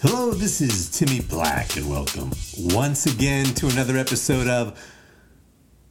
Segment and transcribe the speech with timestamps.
[0.00, 4.80] Hello, this is Timmy Black, and welcome once again to another episode of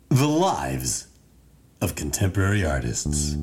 [0.08, 1.08] The Lives
[1.82, 3.34] of Contemporary Artists.
[3.34, 3.42] You're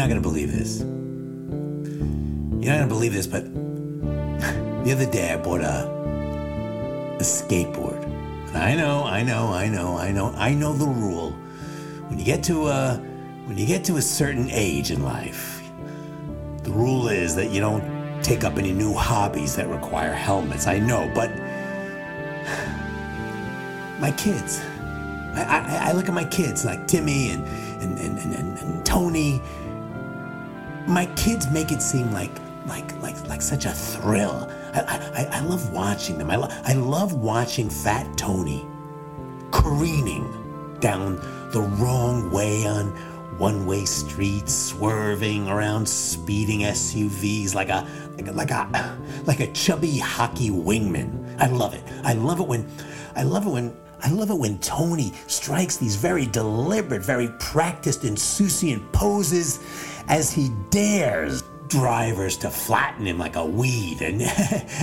[0.00, 0.80] not going to believe this.
[0.80, 3.44] You're not going to believe this, but
[4.84, 5.86] the other day I bought a,
[7.20, 8.02] a skateboard.
[8.48, 11.30] And I know, I know, I know, I know, I know the rule.
[12.08, 12.96] When you get to a,
[13.44, 15.55] when you get to a certain age in life,
[16.66, 20.66] the rule is that you don't take up any new hobbies that require helmets.
[20.66, 21.30] I know, but
[24.00, 24.60] my kids.
[25.34, 27.46] I, I, I look at my kids like Timmy and,
[27.80, 29.40] and, and, and, and Tony.
[30.88, 32.32] My kids make it seem like
[32.66, 34.50] like like like such a thrill.
[34.74, 34.80] I,
[35.14, 36.30] I, I love watching them.
[36.30, 38.66] I, lo- I love watching Fat Tony
[39.52, 41.16] careening down
[41.52, 42.92] the wrong way on
[43.38, 47.86] one way streets, swerving around speeding SUVs like a
[48.16, 51.36] like a like a like a chubby hockey wingman.
[51.38, 51.82] I love it.
[52.02, 52.66] I love it when
[53.14, 58.04] I love it when I love it when Tony strikes these very deliberate, very practiced
[58.04, 59.58] insouciant poses
[60.08, 64.00] as he dares drivers to flatten him like a weed.
[64.02, 64.22] And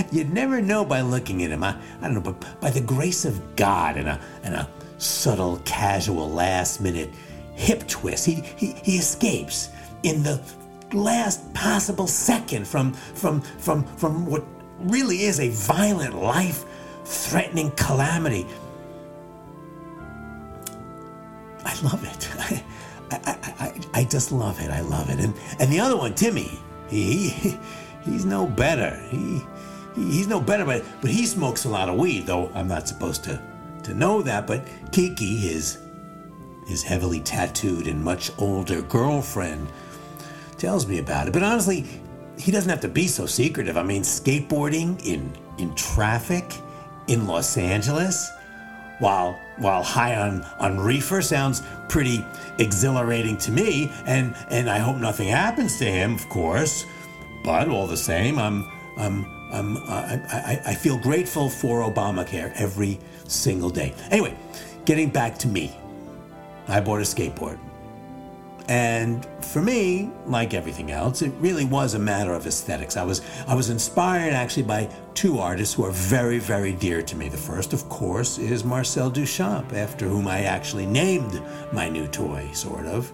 [0.12, 1.62] you'd never know by looking at him.
[1.62, 4.68] I, I don't know, but by the grace of God and a, and a
[4.98, 7.10] subtle, casual, last minute
[7.54, 8.26] hip twist.
[8.26, 9.70] He, he, he escapes
[10.02, 10.40] in the
[10.92, 14.44] last possible second from, from, from, from what
[14.80, 16.64] really is a violent, life
[17.04, 18.46] threatening calamity.
[21.64, 22.28] I love it.
[22.38, 22.62] I,
[23.10, 24.70] I, I, I, just love it.
[24.70, 25.18] I love it.
[25.20, 26.58] And, and the other one, Timmy,
[26.88, 27.58] he, he
[28.04, 28.96] he's no better.
[29.10, 29.42] He,
[29.94, 32.88] he, he's no better, but, but he smokes a lot of weed, though I'm not
[32.88, 33.40] supposed to,
[33.84, 34.46] to know that.
[34.46, 35.78] But Kiki, his
[36.66, 39.68] his heavily tattooed and much older girlfriend
[40.58, 41.32] tells me about it.
[41.32, 41.84] But honestly,
[42.38, 43.76] he doesn't have to be so secretive.
[43.76, 46.52] I mean, skateboarding in in traffic
[47.06, 48.30] in Los Angeles
[48.98, 52.24] while while high on on reefer sounds pretty
[52.58, 56.86] exhilarating to me and and I hope nothing happens to him, of course.
[57.44, 62.98] But all the same, I'm I'm I'm I, I, I feel grateful for Obamacare every
[63.28, 63.94] single day.
[64.10, 64.34] Anyway,
[64.84, 65.76] getting back to me.
[66.68, 67.58] I bought a skateboard.
[68.66, 72.96] And for me, like everything else, it really was a matter of aesthetics.
[72.96, 77.16] I was I was inspired actually by two artists who are very, very dear to
[77.16, 77.28] me.
[77.28, 81.42] The first, of course, is Marcel Duchamp, after whom I actually named
[81.72, 83.12] my new toy, sort of.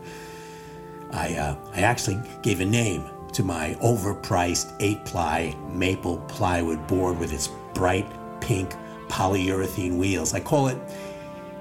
[1.11, 7.32] I uh, I actually gave a name to my overpriced eight-ply maple plywood board with
[7.32, 8.06] its bright
[8.41, 8.72] pink
[9.09, 10.32] polyurethane wheels.
[10.32, 10.78] I call it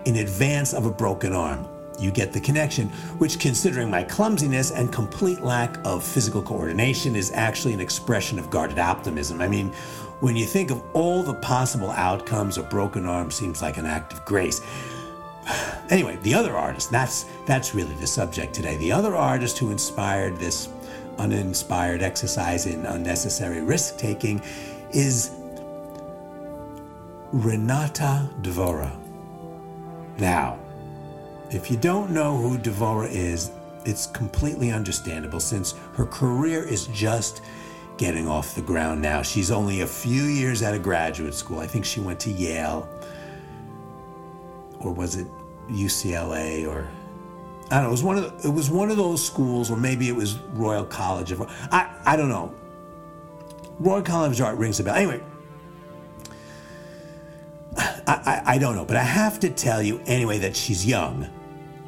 [0.05, 1.67] in advance of a broken arm
[1.99, 2.89] you get the connection,
[3.19, 8.49] which, considering my clumsiness and complete lack of physical coordination, is actually an expression of
[8.49, 9.41] guarded optimism.
[9.41, 9.73] I mean,
[10.19, 14.13] when you think of all the possible outcomes, a broken arm seems like an act
[14.13, 14.61] of grace.
[15.89, 18.77] Anyway, the other artist, that's, that's really the subject today.
[18.77, 20.69] The other artist who inspired this
[21.17, 24.39] uninspired exercise in unnecessary risk taking
[24.91, 25.31] is
[27.31, 28.95] Renata Dvora.
[30.17, 30.59] Now,
[31.51, 33.51] if you don't know who Dvora is,
[33.85, 37.41] it's completely understandable since her career is just
[37.97, 39.21] getting off the ground now.
[39.21, 41.59] She's only a few years out of graduate school.
[41.59, 42.87] I think she went to Yale,
[44.79, 45.27] or was it
[45.69, 46.87] UCLA, or
[47.71, 47.87] I don't know.
[47.87, 50.85] It was one of it was one of those schools, or maybe it was Royal
[50.85, 52.53] College of I I don't know.
[53.79, 54.95] Royal College of Art rings a bell.
[54.95, 55.23] Anyway,
[57.77, 61.29] I, I, I don't know, but I have to tell you anyway that she's young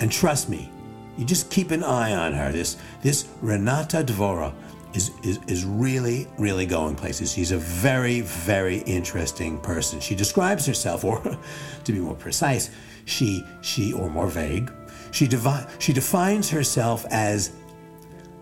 [0.01, 0.69] and trust me,
[1.17, 2.51] you just keep an eye on her.
[2.51, 4.53] This this Renata Dvora
[4.93, 7.31] is, is, is really, really going places.
[7.31, 9.99] She's a very, very interesting person.
[9.99, 11.21] She describes herself, or
[11.83, 12.71] to be more precise,
[13.05, 14.71] she she or more vague,
[15.11, 17.51] she devi- she defines herself as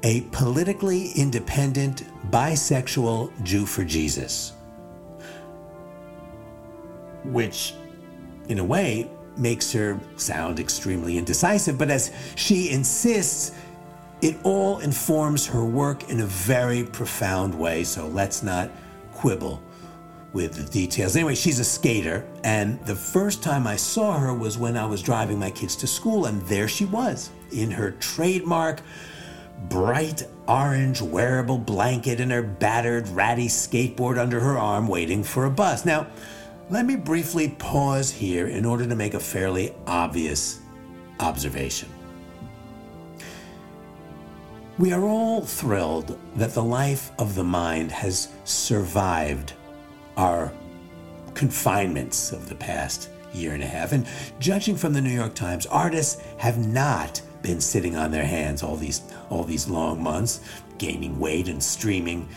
[0.03, 4.53] a politically independent bisexual Jew for Jesus.
[7.25, 7.73] Which
[8.47, 9.09] in a way
[9.39, 13.51] makes her sound extremely indecisive, but as she insists,
[14.21, 18.69] it all informs her work in a very profound way, so let's not
[19.13, 19.61] quibble
[20.33, 21.15] with the details.
[21.15, 25.01] Anyway, she's a skater, and the first time I saw her was when I was
[25.01, 28.81] driving my kids to school, and there she was in her trademark
[29.67, 35.49] bright orange wearable blanket and her battered, ratty skateboard under her arm, waiting for a
[35.49, 35.85] bus.
[35.85, 36.07] Now,
[36.69, 40.61] let me briefly pause here in order to make a fairly obvious
[41.19, 41.89] observation.
[44.77, 49.53] We are all thrilled that the life of the mind has survived
[50.15, 50.53] our
[51.33, 53.91] confinements of the past year and a half.
[53.91, 54.07] And
[54.39, 58.75] judging from the New York Times, artists have not been sitting on their hands all
[58.75, 60.41] these all these long months,
[60.77, 62.27] gaining weight and streaming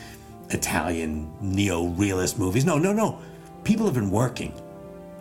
[0.50, 2.64] Italian neo-realist movies.
[2.64, 3.19] No, no, no.
[3.64, 4.55] People have been working.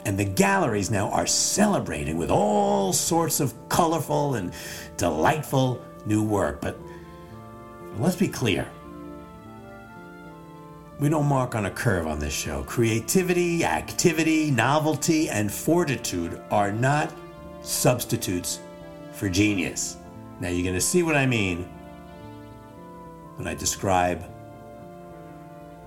[0.05, 4.51] And the galleries now are celebrating with all sorts of colorful and
[4.97, 6.59] delightful new work.
[6.59, 6.77] But
[7.97, 8.67] let's be clear.
[10.99, 12.63] We don't mark on a curve on this show.
[12.63, 17.11] Creativity, activity, novelty, and fortitude are not
[17.61, 18.59] substitutes
[19.11, 19.97] for genius.
[20.39, 21.69] Now you're going to see what I mean
[23.35, 24.23] when I describe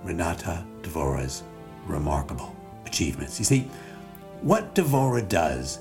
[0.05, 1.43] Renata Dvora's
[1.87, 2.55] remarkable
[2.87, 3.39] achievements.
[3.39, 3.71] You see,
[4.43, 5.81] what Devora does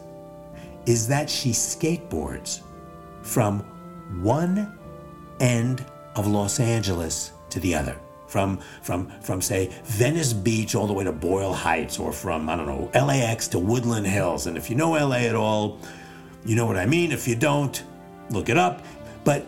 [0.86, 2.62] is that she skateboards
[3.22, 3.60] from
[4.22, 4.78] one
[5.40, 5.86] end
[6.16, 7.98] of Los Angeles to the other.
[8.28, 12.56] From, from, from, say, Venice Beach all the way to Boyle Heights, or from, I
[12.56, 14.48] don't know, LAX to Woodland Hills.
[14.48, 15.78] And if you know LA at all,
[16.44, 17.12] you know what I mean.
[17.12, 17.84] If you don't,
[18.32, 18.84] look it up.
[19.24, 19.46] But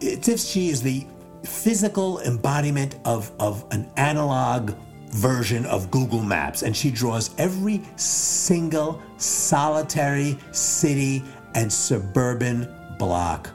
[0.00, 1.06] it's if she is the
[1.44, 4.72] physical embodiment of, of an analog
[5.14, 11.22] version of Google Maps, and she draws every single solitary city
[11.54, 12.68] and suburban
[12.98, 13.50] block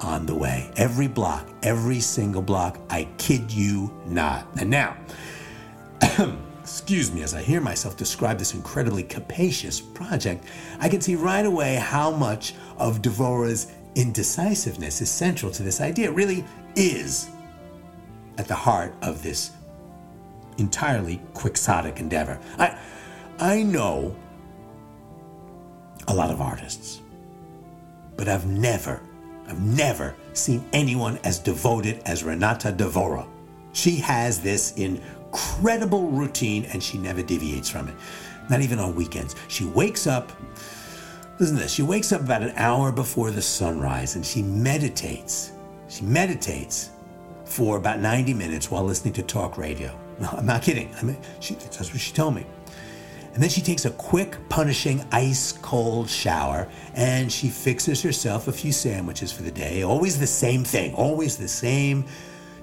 [0.00, 0.70] on the way.
[0.76, 2.78] Every block, every single block.
[2.90, 4.46] I kid you not.
[4.58, 4.96] And now,
[6.60, 10.44] excuse me, as I hear myself describe this incredibly capacious project,
[10.80, 16.10] I can see right away how much of Dvora's indecisiveness is central to this idea.
[16.10, 16.44] It really
[16.74, 17.30] is
[18.38, 19.52] at the heart of this
[20.58, 22.38] entirely quixotic endeavor.
[22.58, 22.78] I,
[23.38, 24.14] I know
[26.08, 27.02] a lot of artists,
[28.16, 29.00] but I've never
[29.48, 33.26] I've never seen anyone as devoted as Renata Devora.
[33.72, 37.94] She has this incredible routine and she never deviates from it.
[38.50, 39.36] Not even on weekends.
[39.48, 40.32] She wakes up,
[41.38, 45.52] listen to this, she wakes up about an hour before the sunrise and she meditates.
[45.88, 46.90] She meditates
[47.44, 49.96] for about 90 minutes while listening to talk radio.
[50.20, 50.94] I'm not kidding.
[50.96, 52.46] I mean, she, that's what she told me.
[53.34, 58.52] And then she takes a quick, punishing, ice cold shower and she fixes herself a
[58.52, 59.82] few sandwiches for the day.
[59.82, 62.06] Always the same thing, always the same,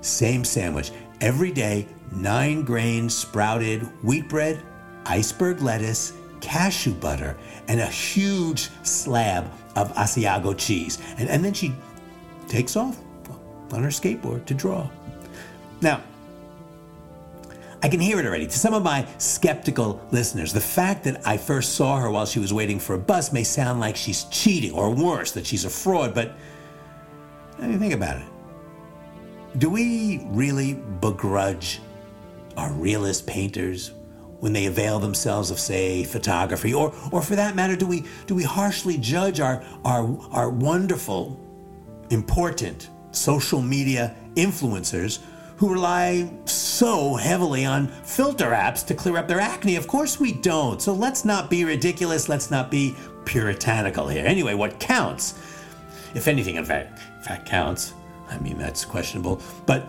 [0.02, 0.92] same sandwich.
[1.22, 4.64] Every day, nine grain sprouted wheat bread,
[5.06, 10.98] iceberg lettuce, cashew butter, and a huge slab of Asiago cheese.
[11.20, 11.76] And, and then she
[12.48, 12.98] takes off
[13.72, 14.90] on her skateboard to draw.
[15.82, 16.02] Now,
[17.84, 18.48] I can hear it already.
[18.48, 22.40] To some of my skeptical listeners, the fact that I first saw her while she
[22.40, 25.70] was waiting for a bus may sound like she's cheating, or worse, that she's a
[25.70, 26.32] fraud, but
[27.60, 28.24] I mean, think about it.
[29.60, 31.82] Do we really begrudge
[32.56, 33.92] our realist painters
[34.40, 36.74] when they avail themselves of, say, photography?
[36.74, 41.38] Or, or for that matter, do we, do we harshly judge our, our, our wonderful,
[42.12, 45.20] important social media influencers
[45.58, 49.76] who rely so heavily on filter apps to clear up their acne.
[49.76, 50.82] Of course we don't.
[50.82, 52.30] So let's not be ridiculous.
[52.30, 52.96] Let's not be
[53.26, 54.26] puritanical here.
[54.26, 55.34] Anyway, what counts,
[56.14, 57.94] if anything, in fact, in fact counts.
[58.30, 59.42] I mean, that's questionable.
[59.66, 59.84] But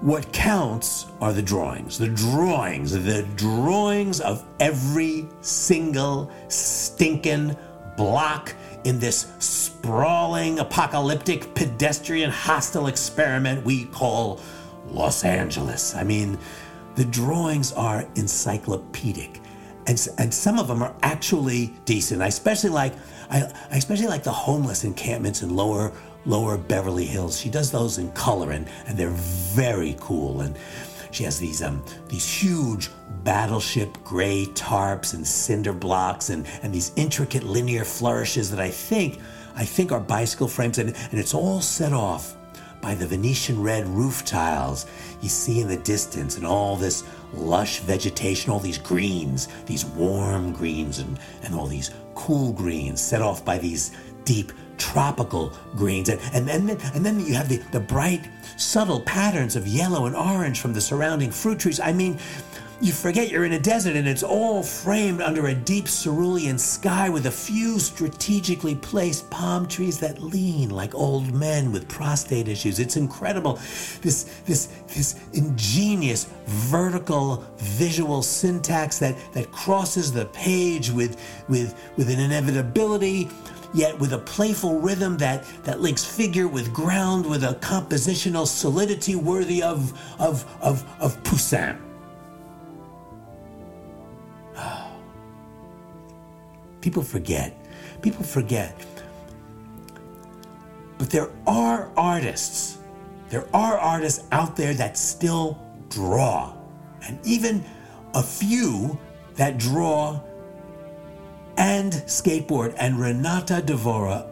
[0.00, 1.98] what counts are the drawings.
[1.98, 7.56] The drawings, the drawings of every single stinking
[7.96, 8.54] block
[8.84, 14.40] in this sprawling, apocalyptic, pedestrian, hostile experiment we call
[14.90, 15.94] Los Angeles.
[15.94, 16.38] I mean,
[16.94, 19.40] the drawings are encyclopedic.
[19.86, 22.22] And, and some of them are actually decent.
[22.22, 22.94] I especially like
[23.30, 25.92] I, I especially like the homeless encampments in lower
[26.24, 27.38] lower Beverly Hills.
[27.38, 30.40] She does those in color and, and they're very cool.
[30.40, 30.56] And
[31.10, 32.90] she has these um these huge
[33.24, 39.20] battleship gray tarps and cinder blocks and, and these intricate linear flourishes that I think
[39.54, 42.36] I think are bicycle frames and, and it's all set off
[42.84, 44.84] by the Venetian red roof tiles
[45.22, 50.52] you see in the distance and all this lush vegetation, all these greens, these warm
[50.52, 53.92] greens and, and all these cool greens set off by these
[54.26, 56.10] deep tropical greens.
[56.10, 60.04] And, and, and, then, and then you have the, the bright, subtle patterns of yellow
[60.04, 61.80] and orange from the surrounding fruit trees.
[61.80, 62.18] I mean,
[62.84, 67.08] you forget you're in a desert and it's all framed under a deep cerulean sky
[67.08, 72.78] with a few strategically placed palm trees that lean like old men with prostate issues.
[72.78, 73.54] It's incredible.
[74.02, 82.10] This this this ingenious vertical visual syntax that that crosses the page with with with
[82.10, 83.30] an inevitability
[83.72, 89.16] yet with a playful rhythm that, that links figure with ground with a compositional solidity
[89.16, 91.76] worthy of, of, of, of Poussin.
[96.84, 97.56] People forget.
[98.02, 98.76] People forget.
[100.98, 102.76] But there are artists.
[103.30, 106.54] There are artists out there that still draw.
[107.08, 107.64] And even
[108.12, 108.98] a few
[109.36, 110.20] that draw
[111.56, 112.74] and skateboard.
[112.78, 114.28] And Renata Devora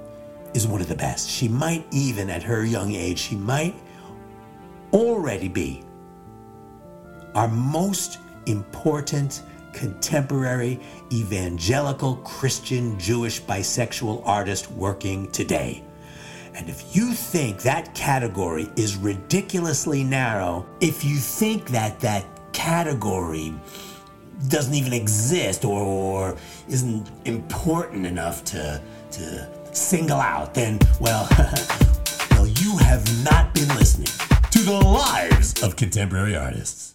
[0.53, 1.31] is one of the best.
[1.31, 3.75] She might even, at her young age, she might
[4.93, 5.83] already be
[7.35, 9.41] our most important
[9.73, 10.81] contemporary
[11.13, 15.83] evangelical Christian Jewish bisexual artist working today.
[16.55, 23.55] And if you think that category is ridiculously narrow, if you think that that category
[24.49, 26.37] doesn't even exist or, or
[26.69, 28.81] isn't important enough to,
[29.13, 31.27] to single out, then, well,
[32.33, 34.09] well, you have not been listening
[34.51, 36.95] to the lives of contemporary artists.